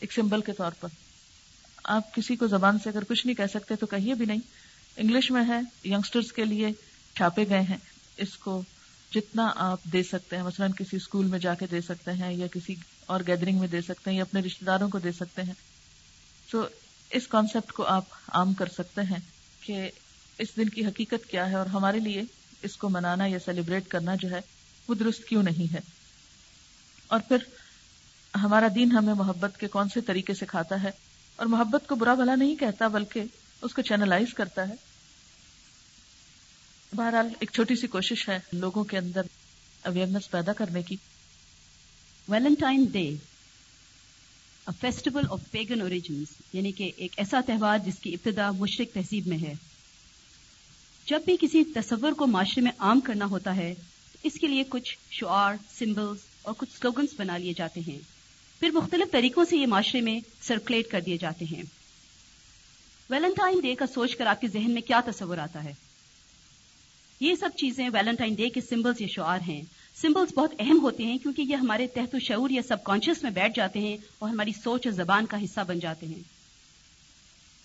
[0.00, 0.88] ایک سمبل کے طور پر۔
[1.84, 4.40] آپ کسی کو زبان سے اگر کچھ نہیں کہہ سکتے تو کہیے بھی نہیں۔
[4.96, 6.68] انگلش میں ہے یگسٹرس کے لیے
[7.16, 7.76] چھاپے گئے ہیں۔
[8.16, 8.62] اس کو
[9.14, 12.46] جتنا آپ دے سکتے ہیں، مثلاً کسی اسکول میں جا کے دے سکتے ہیں یا
[12.46, 12.74] کسی
[13.06, 15.54] اور گیدرنگ میں دے سکتے ہیں یا اپنے رشتے داروں کو دے سکتے ہیں۔
[16.50, 16.66] تو
[17.10, 19.18] اس کانسیپٹ کو آپ عام کر سکتے ہیں
[19.60, 19.90] کہ
[20.38, 22.22] اس دن کی حقیقت کیا ہے اور ہمارے لیے
[22.62, 24.40] اس کو منانا یا سیلیبریٹ کرنا جو ہے
[24.88, 25.80] وہ درست کیوں نہیں ہے۔
[27.06, 27.36] اور پھر
[28.34, 30.90] ہمارا دین ہمیں محبت کے کون سے طریقے سے کھاتا ہے
[31.36, 33.22] اور محبت کو برا بھلا نہیں کہتا بلکہ
[33.62, 34.74] اس کو چینلائز کرتا ہے۔
[36.92, 39.22] بہرحال ایک چھوٹی سی کوشش ہے لوگوں کے اندر
[39.84, 40.96] اویئرنیس پیدا کرنے کی۔
[42.28, 43.14] Valentine Day
[44.80, 49.38] festival of pagan origins یعنی کہ ایک ایسا تہوار جس کی ابتدا مشرق تہذیب میں
[49.38, 49.54] ہے۔
[51.06, 53.74] جب بھی کسی تصور کو معاشرے میں عام کرنا ہوتا ہے،
[54.22, 57.98] اس کے لیے کچھ شعار سمبلز اور کچھ سلوگنس بنا لیے جاتے ہیں۔
[58.60, 61.62] پھر مختلف طریقوں سے یہ معاشرے میں سرکولیٹ کر دیے جاتے ہیں۔
[63.10, 65.74] ویلنٹائن ڈے کا سوچ کر آپ کے ذہن میں کیا تصور آتا ہے؟
[67.20, 69.62] یہ سب چیزیں ویلنٹائن ڈے کے سمبلز یا شعار ہیں۔
[70.02, 73.30] سمبلز بہت اہم ہوتے ہیں کیونکہ یہ ہمارے تحت و شعور یا سب کانشیس میں
[73.30, 76.22] بیٹھ جاتے ہیں اور ہماری سوچ اور زبان کا حصہ بن جاتے ہیں۔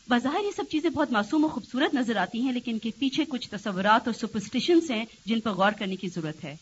[0.10, 3.26] بظاہر یہ سب چیزیں بہت معصوم و خوبصورت نظر آتی ہیں، لیکن ان کے پیچھے
[3.30, 6.56] کچھ تصورات اور سپرسٹیشنس ہیں جن پر غور کرنے کی ضرورت ہے۔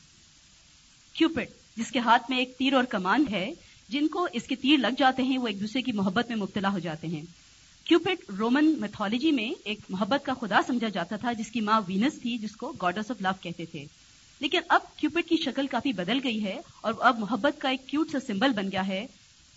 [1.14, 3.54] کیوپٹ جس کے ہاتھ میں ایک تیر اور کمان ہے،
[3.90, 6.72] جن کو اس کے تیر لگ جاتے ہیں، وہ ایک دوسرے کی محبت میں مبتلا
[6.72, 7.22] ہو جاتے ہیں۔
[7.84, 12.22] کیوپٹ رومن میتھولوجی میں ایک محبت کا خدا سمجھا جاتا تھا، جس کی ماں وینس
[12.22, 13.86] تھی، جس کو گاڈس آف لو کہتے تھے۔
[14.40, 18.12] لیکن اب کیوپٹ کی شکل کافی بدل گئی ہے اور اب محبت کا ایک کیوٹ
[18.12, 19.08] سا سمبل بن گیا ہے۔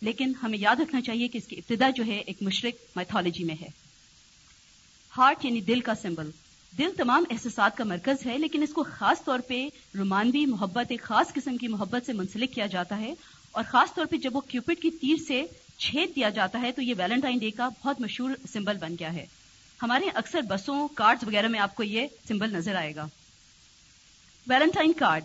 [0.00, 3.54] لیکن ہمیں یاد رکھنا چاہیے کہ اس کی ابتدا جو ہے ایک مشرق میتھولوجی میں
[3.60, 3.68] ہے۔
[5.16, 6.30] ہارٹ یعنی دل کا سمبل
[6.78, 9.68] دل تمام احساسات کا مرکز ہے، لیکن اس کو خاص طور پہ
[9.98, 13.14] رومانوی محبت، ایک خاص قسم کی محبت سے منسلک کیا جاتا ہے۔
[13.52, 15.44] اور خاص طور پہ جب وہ کیوپٹ کی تیر سے
[15.76, 19.26] چھید دیا جاتا ہے، تو یہ ویلنٹائن ڈے کا بہت مشہور سمبل بن گیا ہے۔
[19.82, 23.06] ہمارے اکثر بسوں کارڈز وغیرہ میں آپ کو یہ سمبل نظر آئے گا۔
[24.46, 25.24] Valentine card.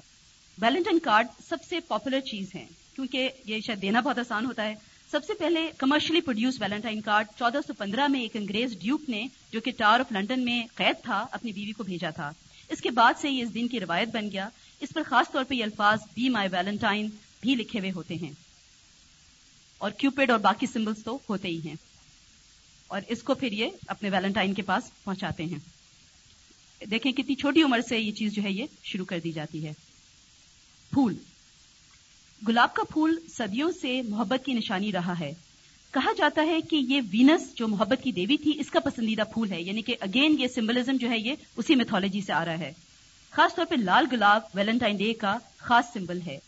[0.62, 4.76] ویلنٹائن کارڈ سب سے پاپولر چیز ہے کیونکہ یہ شاید دینا بہت آسان ہوتا ہے۔
[5.12, 9.28] سب سے پہلے کمرشلی پروڈیوس ویلنٹائن کارڈ چودہ سو پندرہ میں ایک انگریز ڈیوک نے،
[9.52, 12.32] جو کہ ٹاور آف لنڈن میں قید تھا، اپنی بیوی کو بھیجا تھا۔
[12.70, 14.50] اس کے بعد سے یہ اس دن کی روایت بن گیا۔
[14.80, 17.10] اس پر خاص طور پہ یہ الفاظ بی مائی ویلنٹائن
[17.42, 18.32] بھی لکھے ہوئے ہوتے ہیں۔
[19.78, 21.76] اور کیوپیڈ اور باقی سمبلس تو ہوتے ہی ہیں۔
[22.88, 25.77] اور اس کو پھر یہ اپنے ویلنٹائن کے پاس پہنچاتے ہیں۔
[26.86, 29.74] دیکھیں کتنی چھوٹی عمر سے یہ چیز جو ہے یہ شروع کر دی جاتی ہے۔
[30.94, 31.16] پھول۔
[32.48, 35.34] گلاب کا پھول صدیوں سے محبت کی نشانی رہا ہے۔
[35.92, 39.52] کہا جاتا ہے کہ یہ وینس جو محبت کی دیوی تھی، اس کا پسندیدہ پھول
[39.52, 42.74] ہے۔ یعنی کہ اگین یہ سمبلزم جو ہے یہ اسی میتھولوجی سے آ رہا ہے۔
[43.32, 46.40] خاص طور پہ لال گلاب ویلنٹائن ڈے کا خاص سمبل ہے۔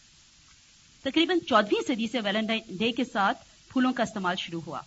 [1.03, 3.37] تقریباً چودہویں صدی سے ویلنٹائن ڈے کے ساتھ
[3.69, 4.81] پھولوں کا استعمال شروع ہوا۔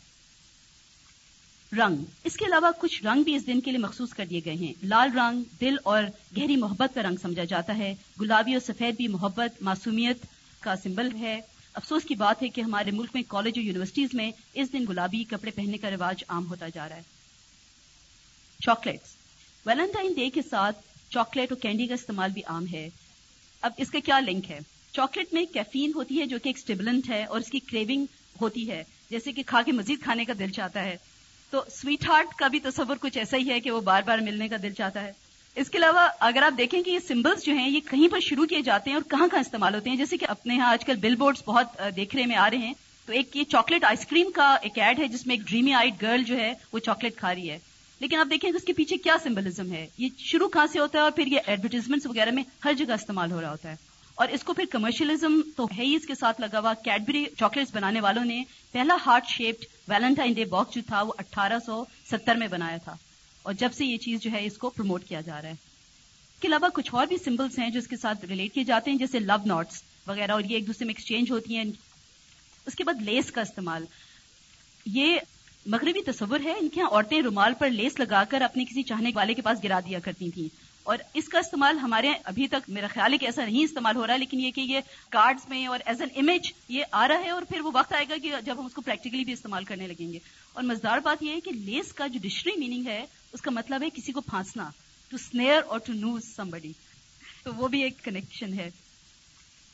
[1.77, 4.55] رنگ۔ اس کے علاوہ کچھ رنگ بھی اس دن کے لیے مخصوص کر دیے گئے
[4.55, 6.05] ہیں۔ لال رنگ دل اور
[6.37, 10.27] گہری محبت کا رنگ سمجھا جاتا ہے۔ گلابی اور سفید بھی محبت، معصومیت
[10.61, 11.41] کا سمبل ہے۔
[11.75, 15.25] افسوس کی بات ہے کہ ہمارے ملک میں کالج اور یونیورسٹیز میں اس دن گلابی
[15.25, 17.03] کپڑے پہننے کا رواج عام ہوتا جا رہا ہے۔
[18.61, 19.09] چاکلیٹس۔
[19.67, 20.81] ویلنٹائن ڈے کے ساتھ
[21.11, 22.89] چاکلیٹ اور کینڈی کا استعمال بھی عام ہے۔
[23.61, 24.59] اب اس کا کیا لنک ہے؟
[24.93, 28.07] چاکلیٹ میں کیفین ہوتی ہے جو کہ ایک اسٹیبلنٹ ہے اور اس کی کریونگ
[28.41, 30.97] ہوتی ہے، جیسے کہ کھا کے مزید کھانے کا دل چاہتا ہے۔
[31.53, 34.49] تو سویٹ ہارٹ کا بھی تصور کچھ ایسا ہی ہے کہ وہ بار بار ملنے
[34.49, 35.13] کا دل چاہتا ہے۔
[35.55, 38.47] اس کے علاوہ اگر آپ دیکھیں کہ یہ سمبلس جو ہیں، یہ کہیں پر شروع
[38.47, 40.97] کیے جاتے ہیں اور کہاں کہاں استعمال ہوتے ہیں، جیسے کہ اپنے یہاں آج کل
[40.97, 42.73] بل بورڈز بہت دیکھ رہے میں آ رہے ہیں۔
[43.07, 46.03] تو ایک یہ چاکلیٹ آئس کریم کا ایک ایڈ ہے، جس میں ایک ڈریمی آئٹ
[46.03, 47.59] گرل جو ہے، وہ چاکلیٹ کھا رہی ہے۔
[48.01, 50.99] لیکن آپ دیکھیں کہ اس کے پیچھے کیا سمبلزم ہے۔ یہ شروع کہاں سے ہوتا
[50.99, 54.29] ہے اور پھر یہ ایڈورٹیزمنٹ وغیرہ میں ہر جگہ استعمال ہو رہا ہوتا ہے۔ اور
[54.29, 58.01] اس کو پھر کمرشلزم تو ہے ہی اس کے ساتھ لگا ہوا کیڈبری چاکلیٹس بنانے
[58.01, 62.49] والوں نے پہلا heart shaped Valentine Day box جو تھا وہ اٹھارہ سو ستر میں
[62.49, 62.97] بنایا تھا
[63.43, 65.55] اور جب سے یہ چیز جو ہے اس کو پروموٹ کیا جا رہا ہے۔
[66.35, 68.91] اس کے علاوہ کچھ اور بھی سمبلس ہیں جو اس کے ساتھ ریلیٹ کیے جاتے
[68.91, 71.65] ہیں، جیسے لو نوٹس وغیرہ اور یہ ایک دوسرے میں ایکسچینج ہوتی ہیں۔
[72.67, 73.85] اس کے بعد لیس کا استعمال۔
[74.87, 75.17] یہ
[75.67, 79.11] مغربی تصور ہے، ان کے یہاں عورتیں رومال پر لیس لگا کر اپنے کسی چاہنے
[79.15, 82.87] والے کے پاس گرا دیا کرتی تھیں۔ اور اس کا استعمال ہمارے ابھی تک میرا
[82.87, 85.81] خیال ہے کہ ایسا نہیں استعمال ہو رہا، لیکن یہ کہ یہ کارڈز میں اور
[85.87, 88.61] ایز این امیج یہ آ رہا ہے اور پھر وہ وقت آئے گا کہ جب
[88.61, 90.19] ہم اس کو پریکٹیکلی بھی استعمال کرنے لگیں گے۔
[90.53, 93.83] اور مزدار بات یہ ہے کہ لیس کا جو ڈکشنری میننگ ہے، اس کا مطلب
[93.83, 94.71] ہے کسی کو پھانسنا
[95.09, 96.73] ٹو سنیئر اور ٹو نوز سم بڈی
[97.45, 98.71] تو وہ بھی ایک کنیکشن ہے۔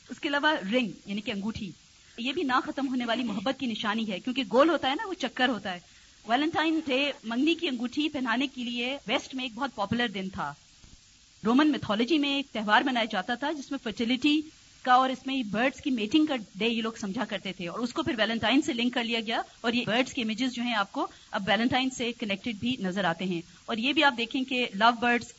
[0.09, 1.71] اس کے علاوہ رنگ یعنی کہ انگوٹھی،
[2.17, 5.07] یہ بھی نہ ختم ہونے والی محبت کی نشانی ہے، کیونکہ گول ہوتا ہے نا،
[5.07, 5.79] وہ چکر ہوتا ہے۔
[6.27, 10.53] ویلنٹائن ڈے منگنی کی انگوٹھی پہنانے کے لیے ویسٹ میں ایک بہت پاپولر دن تھا۔
[11.45, 14.41] رومن میتھولوجی میں ایک تہوار منایا جاتا تھا جس میں فرٹیلٹی
[14.81, 17.79] کا اور اس میں برڈس کی میٹنگ کا ڈے یہ لوگ سمجھا کرتے تھے اور
[17.79, 20.63] اس کو پھر ویلنٹائن سے لنک کر لیا گیا اور یہ برڈس کے امیجز جو
[20.63, 24.13] ہیں آپ کو اب ویلنٹائن سے کنیکٹڈ بھی نظر آتے ہیں۔ اور یہ بھی آپ
[24.17, 25.33] دیکھیں کہ لو برڈس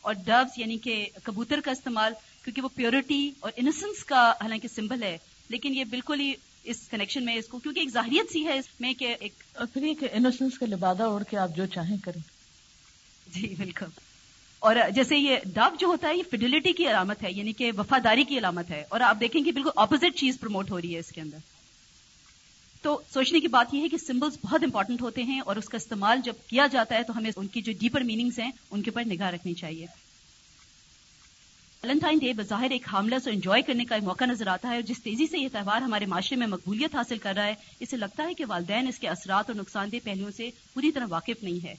[0.00, 2.12] اور ڈبس یعنی کہ کبوتر کا استعمال
[2.44, 6.32] کیونکہ وہ پیورٹی اور انسنس کا حالانکہ سمبل ہے لیکن یہ بالکل ہی
[6.64, 9.32] اس کنیکشن میں اس کو کیونکہ ایک ظاہریت سی ہے اس میں کہ ایک
[9.72, 12.20] پھر انوسنس کا لبادہ اوڑھ کے آپ جو چاہیں کریں۔
[13.34, 13.86] جی بالکل۔
[14.66, 18.24] اور جیسے یہ ڈب جو ہوتا ہے، یہ فیڈیلٹی کی علامت ہے یعنی کہ وفاداری
[18.24, 21.08] کی علامت ہے۔ اور آپ دیکھیں کہ بالکل اپوزٹ چیز پروموٹ ہو رہی ہے اس
[21.08, 21.36] کے اندر۔
[22.82, 25.76] تو سوچنے کی بات یہ ہے کہ سمبلس بہت امپورٹنٹ ہوتے ہیں اور اس کا
[25.76, 28.90] استعمال جب کیا جاتا ہے تو ہمیں ان کی جو ڈیپر میننگز ہیں، ان کے
[28.90, 29.86] اوپر نگاہ رکھنی چاہیے۔
[31.82, 35.26] ویلنٹائن ڈے بظاہر ایک حاملہ انجوائے کرنے کا موقع نظر آتا ہے اور جس تیزی
[35.26, 38.44] سے یہ تہوار ہمارے معاشرے میں مقبولیت حاصل کر رہا ہے، اسے لگتا ہے کہ
[38.48, 41.72] والدین اس کے اثرات اور نقصان دہ پہلوؤں سے پوری طرح واقف نہیں ہے۔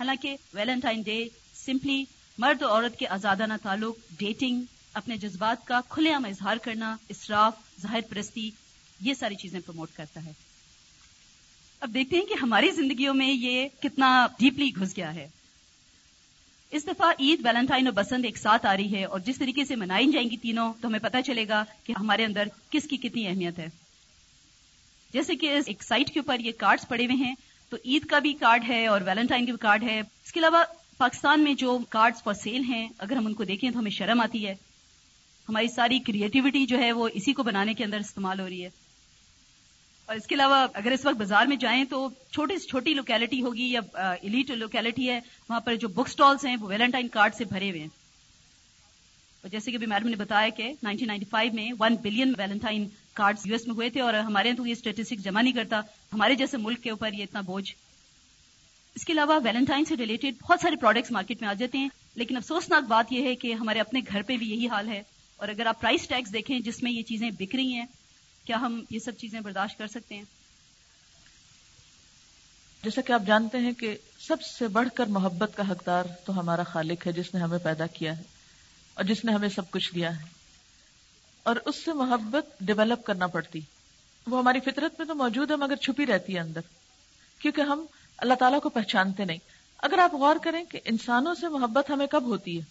[0.00, 2.04] حالانکہ ویلنٹائن ڈے سمپلی
[2.38, 4.62] مرد اور عورت کے آزادانہ تعلق ڈیٹنگ
[4.94, 8.50] اپنے جذبات کا کھلے عام اظہار کرنا، اسراف، ظاہر پرستی،
[9.00, 10.32] یہ ساری چیزیں پروموٹ کرتا ہے۔
[11.80, 15.28] اب دیکھتے ہیں کہ ہماری زندگیوں میں یہ کتنا ڈیپلی گھس گیا ہے۔
[16.70, 19.76] اس دفعہ عید ویلنٹائن اور بسنت ایک ساتھ آ رہی ہے اور جس طریقے سے
[19.76, 23.26] منائی جائیں گی تینوں تو ہمیں پتہ چلے گا کہ ہمارے اندر کس کی کتنی
[23.26, 23.66] اہمیت ہے۔
[25.12, 27.34] جیسے کہ ایک سائٹ کے اوپر یہ کارڈز پڑے ہوئے ہیں،
[27.68, 30.64] تو عید کا بھی کارڈ ہے اور ویلنٹائن کا بھی کارڈ ہے۔ اس کے علاوہ
[30.98, 34.20] پاکستان میں جو کارڈز فار سیل ہیں، اگر ہم ان کو دیکھیں تو ہمیں شرم
[34.20, 34.54] آتی ہے۔
[35.48, 38.70] ہماری ساری کریٹیوٹی جو ہے وہ اسی کو بنانے کے اندر استعمال ہو رہی ہے۔
[40.06, 43.42] اور اس کے علاوہ اگر اس وقت بازار میں جائیں تو چھوٹی سے چھوٹی لوکیلٹی
[43.42, 43.80] ہوگی یا
[44.22, 47.80] ایلیٹ لوکیلٹی ہے، وہاں پر جو بک سٹالز ہیں وہ ویلنٹائن کارڈ سے بھرے ہوئے
[47.80, 47.88] ہیں۔
[49.42, 53.66] اور جیسے کہ میڈم نے بتایا کہ 1995 میں one billion Valentine cards U S
[53.66, 55.80] میں ہوئے تھے اور ہمارے تو یہ اسٹیٹسٹک جمع نہیں کرتا۔
[56.12, 57.74] ہمارے جیسے ملک کے اوپر یہ اتنا بوجھ
[58.94, 62.36] اس کے علاوہ ویلنٹائن سے ریلیٹڈ بہت سارے پروڈکٹس مارکیٹ میں آ جاتے ہیں، لیکن
[62.36, 65.02] افسوسناک بات یہ ہے کہ ہمارے اپنے گھر پہ بھی یہی حال ہے۔
[65.36, 67.86] اور اگر آپ پرائس ٹیکس دیکھیں جس میں یہ چیزیں بک رہی ہیں،
[68.44, 70.22] کیا ہم یہ سب چیزیں برداشت کر سکتے ہیں؟
[72.84, 76.62] جیسا کہ آپ جانتے ہیں کہ سب سے بڑھ کر محبت کا حقدار تو ہمارا
[76.62, 78.22] خالق ہے، جس نے ہمیں پیدا کیا ہے
[78.94, 80.24] اور جس نے ہمیں سب کچھ دیا ہے۔
[81.42, 83.60] اور اس سے محبت ڈیولپ کرنا پڑتی۔
[84.26, 86.60] وہ ہماری فطرت میں تو موجود ہے، مگر چھپی رہتی ہے اندر۔
[87.38, 87.86] کیونکہ ہم
[88.18, 89.38] اللہ تعالیٰ کو پہچانتے نہیں۔
[89.78, 92.64] اگر آپ غور کریں کہ انسانوں سے محبت ہمیں کب ہوتی ہے؟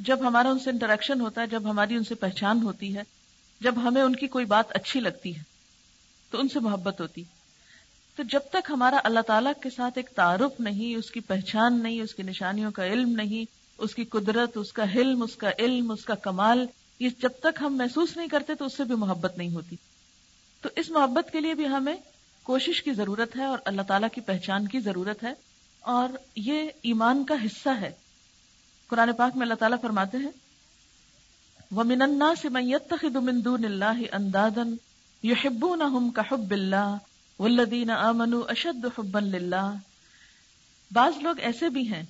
[0.00, 3.02] جب ہمارا ان سے انٹریکشن ہوتا ہے، جب ہماری ان سے پہچان ہوتی ہے،
[3.60, 5.42] جب ہمیں ان کی کوئی بات اچھی لگتی ہے،
[6.30, 7.24] تو ان سے محبت ہوتی
[8.16, 12.00] تو جب تک ہمارا اللہ تعالیٰ کے ساتھ ایک تعارف نہیں، اس کی پہچان نہیں،
[12.00, 13.44] اس کی نشانیوں کا علم نہیں،
[13.78, 16.66] اس کی قدرت، اس کا حلم، اس کا علم، اس کا کمال،
[17.00, 19.76] یہ جب تک ہم محسوس نہیں کرتے تو اس سے بھی محبت نہیں ہوتی۔
[20.60, 21.96] تو اس محبت کے لیے بھی ہمیں
[22.44, 25.32] کوشش کی ضرورت ہے اور اللہ تعالیٰ کی پہچان کی ضرورت ہے
[25.80, 27.90] اور یہ ایمان کا حصہ ہے۔
[28.88, 30.30] قرآن پاک میں اللہ تعالیٰ فرماتے ہیں،
[31.76, 36.96] وَمِنَ النَّاسِ مَن يَتَّخِذُ مِن دُونِ اللَّهِ أَندَادًا يُحِبُّونَهُمْ كَحُبِّ اللَّهِ
[37.38, 39.76] وَالَّذِينَ آمَنُوا أَشَدُّ حُبًّا لِلَّهِ۔
[40.90, 42.02] بعض لوگ ایسے بھی ہیں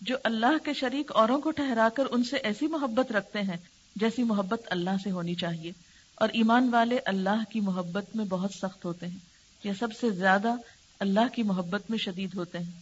[0.00, 3.56] جو اللہ کے شریک اوروں کو ٹھہرا کر ان سے ایسی محبت رکھتے ہیں
[3.96, 5.72] جیسی محبت اللہ سے ہونی چاہیے،
[6.14, 9.35] اور ایمان والے اللہ کی محبت میں بہت سخت ہوتے ہیں۔
[9.66, 10.54] یا سب سے زیادہ
[11.00, 12.80] اللہ کی محبت میں شدید ہوتے ہیں،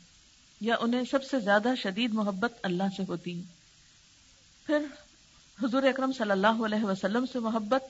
[0.60, 3.42] یا انہیں سب سے زیادہ شدید محبت اللہ سے ہوتی ہے۔
[4.66, 4.78] پھر
[5.64, 7.84] حضور اکرم صلی اللہ علیہ وسلم سے محبت،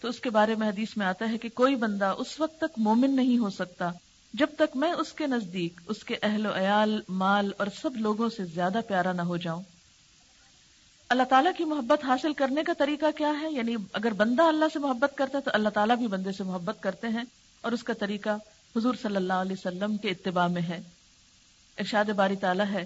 [0.00, 2.78] تو اس کے بارے میں حدیث میں آتا ہے کہ کوئی بندہ اس وقت تک
[2.78, 3.90] مومن نہیں ہو سکتا
[4.34, 8.28] جب تک میں اس کے نزدیک، اس کے اہل و عیال، مال اور سب لوگوں
[8.28, 9.62] سے زیادہ پیارا نہ ہو جاؤں۔
[11.08, 14.78] اللہ تعالیٰ کی محبت حاصل کرنے کا طریقہ کیا ہے؟ یعنی اگر بندہ اللہ سے
[14.78, 17.24] محبت کرتا ہے تو اللہ تعالیٰ بھی بندے سے محبت کرتے ہیں۔
[17.66, 18.28] اور اس کا طریقہ
[18.76, 20.80] حضور صلی اللہ علیہ وسلم کے اتباع میں ہے۔
[21.78, 22.84] ارشاد باری تعالیٰ ہے،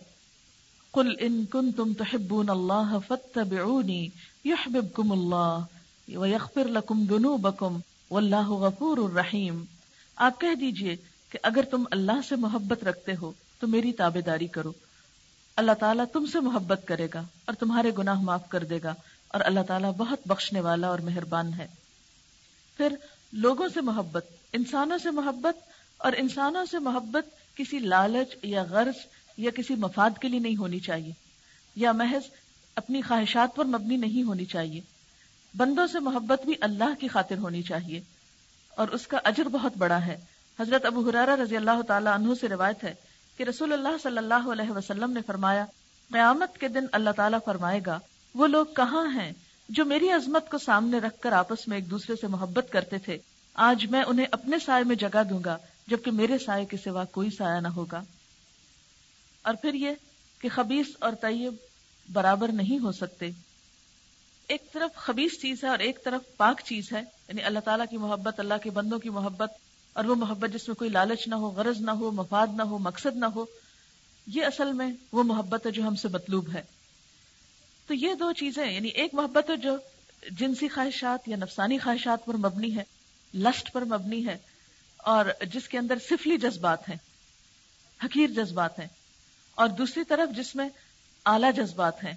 [0.93, 4.09] قل ان کنتم تحبون اللہ فاتبعونی
[4.45, 5.59] یحببکم اللہ
[6.09, 9.65] ویغفر لکم ذنوبکم واللہ غفور الرحیم۔
[10.17, 10.97] آپ کہہ دیجیے
[11.31, 14.73] کہ اگر تم اللہ سے محبت رکھتے ہو تو میری تابے داری کرو۔
[15.57, 18.95] اللہ تعالیٰ تم سے محبت کرے گا اور تمہارے گناہ معاف کر دے گا
[19.29, 21.67] اور اللہ تعالیٰ بہت بخشنے والا اور مہربان ہے۔
[22.77, 22.97] پھر
[23.33, 25.63] لوگوں سے محبت، انسانوں سے محبت
[25.97, 30.81] اور انسانوں سے محبت کسی لالچ یا غرض یا کسی مفاد کے لیے نہیں ہونی
[30.81, 31.13] چاہیے،
[31.77, 32.23] یا محض
[32.77, 34.81] اپنی خواہشات پر مبنی نہیں ہونی چاہیے۔
[35.57, 38.01] بندوں سے محبت بھی اللہ کی خاطر ہونی چاہیے۔
[38.71, 40.25] اور اس کا اجر بہت بڑا ہے۔
[40.61, 42.95] حضرت ابو حرارہ رضی اللہ تعالیٰ عنہ سے روایت ہے
[43.37, 45.65] کہ رسول اللہ صلی اللہ علیہ وسلم نے فرمایا،
[46.13, 47.99] قیامت کے دن اللہ تعالیٰ فرمائے گا،
[48.35, 49.33] وہ لوگ کہاں ہیں؟
[49.71, 53.19] جو میری عظمت کو سامنے رکھ کر آپس میں ایک دوسرے سے محبت کرتے تھے،
[53.55, 57.31] آج میں انہیں اپنے سائے میں جگہ دوں گا، جبکہ میرے سائے کے سوا کوئی
[57.31, 58.03] سایہ نہ ہوگا۔
[59.43, 59.91] اور پھر یہ
[60.41, 61.55] کہ خبیص اور طیب
[62.13, 63.31] برابر نہیں ہو سکتے۔
[64.49, 67.97] ایک طرف خبیص چیز ہے اور ایک طرف پاک چیز ہے یعنی اللہ تعالیٰ کی
[67.97, 69.53] محبت، اللہ کے بندوں کی محبت،
[69.93, 72.79] اور وہ محبت جس میں کوئی لالچ نہ ہو، غرض نہ ہو، مفاد نہ ہو،
[72.79, 73.45] مقصد نہ ہو،
[74.27, 76.80] یہ اصل میں وہ محبت ہے جو ہم سے مطلوب ہے۔
[77.91, 79.77] تو یہ دو چیزیں یعنی ایک محبت ہے جو
[80.31, 82.83] جنسی خواہشات یا نفسانی خواہشات پر مبنی ہے،
[83.35, 84.39] لسٹ پر مبنی ہے،
[84.97, 85.25] اور
[85.55, 86.97] جس کے اندر سفلی جذبات ہیں،
[88.05, 88.87] حقیر جذبات ہیں،
[89.55, 90.69] اور دوسری طرف جس میں
[91.27, 92.13] اعلی جذبات ہیں۔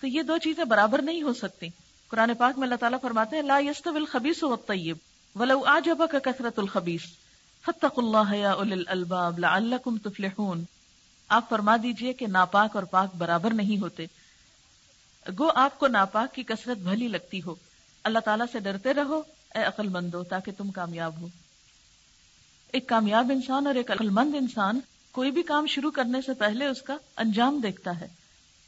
[0.00, 1.68] تو یہ دو چیزیں برابر نہیں ہو سکتی۔
[2.08, 4.96] قرآن پاک میں اللہ تعالیٰ فرماتے ہیں، لا يستوي الخبيث والطيب
[5.34, 7.02] ولو آجبك كثرة الخبيث
[7.66, 10.64] فتقوا الله يا اولي الالباب لعلكم تفلحون۔
[11.28, 14.06] آپ فرما دیجیے کہ ناپاک اور پاک برابر نہیں ہوتے۔
[15.38, 17.54] گو آپ کو ناپاک کی کثرت بھلی لگتی ہو۔
[18.04, 19.22] اللہ تعالیٰ سے ڈرتے رہو۔
[19.54, 21.28] اے عقل مندو تاکہ تم کامیاب ہو۔
[22.72, 24.80] ایک کامیاب انسان اور ایک عقل مند انسان
[25.12, 28.08] کوئی بھی کام شروع کرنے سے پہلے اس کا انجام دیکھتا ہے۔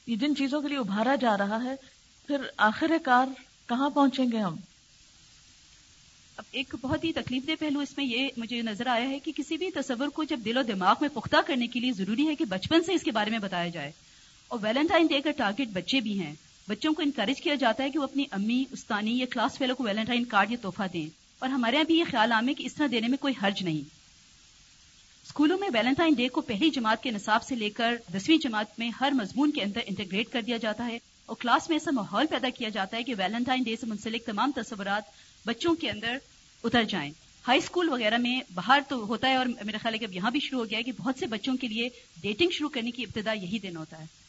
[0.06, 1.74] یہ جن چیزوں کے لیے ابھارا جا رہا ہے،
[2.26, 3.26] پھر آخر کار
[3.68, 4.56] کہاں پہنچیں گے ہم؟
[6.36, 9.32] اب ایک بہت ہی تکلیف دہ پہلو اس میں یہ مجھے نظر آیا ہے کہ
[9.36, 12.34] کسی بھی تصور کو جب دل و دماغ میں پختہ کرنے کے لیے ضروری ہے
[12.34, 13.92] کہ بچپن سے اس کے بارے میں بتایا جائے۔
[14.48, 16.34] اور ویلنٹائن ڈے کا ٹارگیٹ بچے بھی ہیں۔
[16.68, 19.84] بچوں کو انکریج کیا جاتا ہے کہ وہ اپنی امی، استانی یا کلاس فیلو کو
[19.84, 21.06] ویلنٹائن کارڈ یا تحفہ دیں۔
[21.38, 23.62] اور ہمارے یہاں بھی یہ خیال عام ہے کہ اس طرح دینے میں کوئی حرج
[23.62, 23.96] نہیں۔
[25.26, 28.90] اسکولوں میں ویلنٹائن ڈے کو پہلی جماعت کے نصاب سے لے کر دسویں جماعت میں
[29.00, 32.48] ہر مضمون کے اندر انٹیگریٹ کر دیا جاتا ہے۔ اور کلاس میں ایسا ماحول پیدا
[32.48, 35.02] کیا جاتا ہے کہ ویلنٹائن ڈے سے منسلک تمام تصورات
[35.46, 36.16] بچوں کے اندر
[36.64, 37.10] اتر جائیں۔
[37.48, 40.30] ہائی اسکول وغیرہ میں باہر تو ہوتا ہے اور میرا خیال ہے کہ اب یہاں
[40.30, 41.88] بھی شروع ہو گیا ہے کہ بہت سے بچوں کے لیے
[42.20, 44.25] ڈیٹنگ شروع کرنے کی ابتدا یہی دن ہوتا ہے۔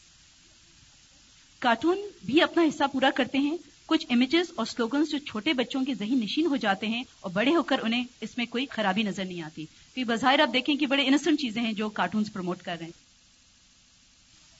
[1.58, 5.94] کارٹون بھی اپنا حصہ پورا کرتے ہیں۔ کچھ امیجز اور سلوگنز جو چھوٹے بچوں کے
[5.94, 9.24] ذہن نشین ہو جاتے ہیں اور بڑے ہو کر انہیں اس میں کوئی خرابی نظر
[9.24, 12.76] نہیں آتی۔ کیونکہ بظاہر آپ دیکھیں کہ بڑے انسنٹ چیزیں ہیں جو کارٹونز پروموٹ کر
[12.78, 12.92] رہے ہیں۔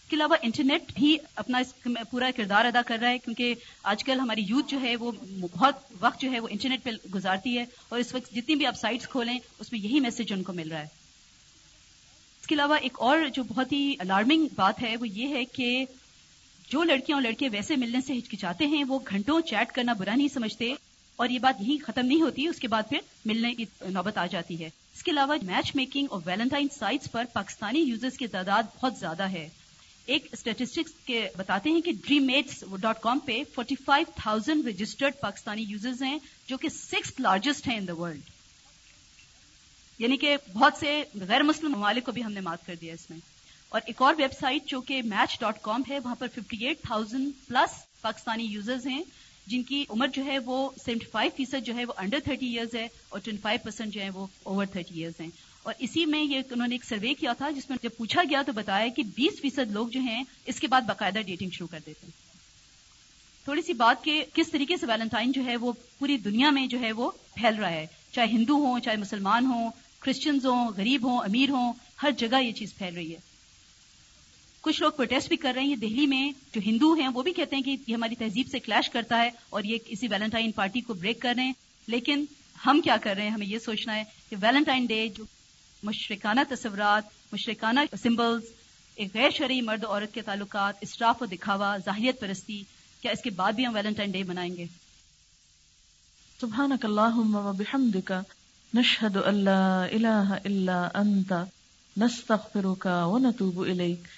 [0.03, 1.75] اس کے علاوہ انٹرنیٹ بھی اپنا اس
[2.11, 5.75] پورا کردار ادا کر رہا ہے کیونکہ آج کل ہماری یوتھ جو ہے وہ بہت
[6.01, 9.09] وقت جو ہے وہ انٹرنیٹ پہ گزارتی ہے اور اس وقت جتنی بھی آپ سائٹس
[9.09, 10.87] کھولیں اس میں یہی میسج ان کو مل رہا ہے۔
[12.41, 15.85] اس کے علاوہ ایک اور جو بہت ہی الارمنگ بات ہے وہ یہ ہے کہ
[16.71, 20.29] جو لڑکیاں اور لڑکے ویسے ملنے سے ہچکچاتے ہیں، وہ گھنٹوں چیٹ کرنا برا نہیں
[20.35, 20.75] سمجھتے
[21.17, 24.27] اور یہ بات یہی ختم نہیں ہوتی، اس کے بعد پھر ملنے کی نوبت آ
[24.27, 28.63] جاتی ہے۔ اس کے علاوہ میچ میکنگ اور ویلنٹائن سائٹس پر پاکستانی یوزرز کی تعداد
[28.77, 29.49] بہت زیادہ ہے۔
[30.07, 35.13] ایک اسٹیٹسٹکس کے بتاتے ہیں کہ ڈریم میٹس ڈاٹ کام پہ forty five thousand registered
[35.21, 38.21] Pakistani users ہیں، جو کہ سکس لارجسٹ ہیں ان دا ورلڈ
[39.99, 43.11] یعنی کہ بہت سے غیر مسلم ممالک کو بھی ہم نے مات کر دیا اس
[43.11, 43.19] میں۔
[43.69, 46.81] اور ایک اور ویب سائٹ جو کہ میچ ڈاٹ کام ہے، وہاں پر fifty eight
[46.81, 49.03] thousand plus Pakistani users ہیں،
[49.47, 52.75] جن کی عمر جو ہے وہ سیونٹی فائیو فیصد جو ہے وہ انڈر تھرٹی ایئرز
[52.75, 55.29] ہے اور ٹوئنٹی فائیو پرسینٹ جو ہے وہ اوور تھرٹی ایئرز ہیں۔
[55.63, 58.43] اور اسی میں یہ انہوں نے ایک سروے کیا تھا، جس میں جب پوچھا گیا
[58.43, 61.79] تو بتایا کہ بیس فیصد لوگ جو ہیں اس کے بعد باقاعدہ ڈیٹنگ شروع کر
[61.87, 62.29] دیتے ہیں۔
[63.45, 66.81] تھوڑی سی بات کہ کس طریقے سے ویلنٹائن جو ہے وہ پوری دنیا میں جو
[66.81, 71.19] ہے وہ پھیل رہا ہے۔ چاہے ہندو ہوں، چاہے مسلمان ہوں کرسچنز ہوں، غریب ہوں،
[71.19, 73.28] امیر ہوں، ہر جگہ یہ چیز پھیل رہی ہے۔
[74.69, 77.33] کچھ لوگ پروٹیسٹ بھی کر رہے ہیں، یہ دہلی میں جو ہندو ہیں، وہ بھی
[77.33, 80.81] کہتے ہیں کہ یہ ہماری تہذیب سے کلیش کرتا ہے اور یہ کسی ویلنٹائن پارٹی
[80.81, 81.53] کو بریک کر رہے ہیں۔
[81.87, 82.25] لیکن
[82.67, 85.25] ہم کیا کر رہے ہیں؟ ہمیں یہ سوچنا ہے کہ ویلنٹائن ڈے جو
[85.83, 87.03] مشرکانہ تصورات،
[87.33, 88.43] مشرکانہ سمبلز،
[88.95, 92.63] ایک غیر شرعی مرد عورت کے تعلقات، اسٹاف و دکھاوا، ظاہریت پرستی،
[93.01, 94.65] کیا اس کے بعد بھی ہم ویلنٹائن ڈے منائیں گے؟
[96.41, 98.13] سبحانك اللهم وبحمدك
[98.75, 101.33] نشهد ان لا اله الا انت
[101.97, 104.18] نستغفرك ونتوب اليك